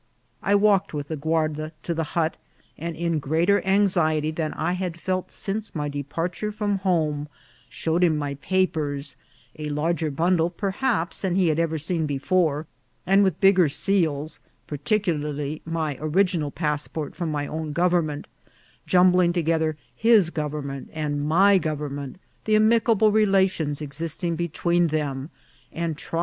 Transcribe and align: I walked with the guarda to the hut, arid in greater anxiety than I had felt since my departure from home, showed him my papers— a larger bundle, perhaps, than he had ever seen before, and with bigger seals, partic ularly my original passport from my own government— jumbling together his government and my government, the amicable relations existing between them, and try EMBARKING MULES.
I 0.41 0.55
walked 0.55 0.95
with 0.95 1.09
the 1.09 1.15
guarda 1.15 1.73
to 1.83 1.93
the 1.93 2.03
hut, 2.17 2.35
arid 2.79 2.95
in 2.95 3.19
greater 3.19 3.63
anxiety 3.63 4.31
than 4.31 4.51
I 4.53 4.71
had 4.71 4.99
felt 4.99 5.31
since 5.31 5.75
my 5.75 5.89
departure 5.89 6.51
from 6.51 6.79
home, 6.79 7.27
showed 7.69 8.03
him 8.03 8.17
my 8.17 8.33
papers— 8.33 9.15
a 9.59 9.69
larger 9.69 10.09
bundle, 10.09 10.49
perhaps, 10.49 11.21
than 11.21 11.35
he 11.35 11.49
had 11.49 11.59
ever 11.59 11.77
seen 11.77 12.07
before, 12.07 12.65
and 13.05 13.23
with 13.23 13.39
bigger 13.39 13.69
seals, 13.69 14.39
partic 14.67 15.03
ularly 15.03 15.61
my 15.65 15.99
original 16.01 16.49
passport 16.49 17.15
from 17.15 17.29
my 17.31 17.45
own 17.45 17.71
government— 17.71 18.27
jumbling 18.87 19.31
together 19.31 19.77
his 19.95 20.31
government 20.31 20.89
and 20.93 21.23
my 21.23 21.59
government, 21.59 22.19
the 22.45 22.55
amicable 22.55 23.11
relations 23.11 23.83
existing 23.83 24.35
between 24.35 24.87
them, 24.87 25.29
and 25.71 25.95
try 25.95 26.11
EMBARKING 26.13 26.17
MULES. 26.17 26.19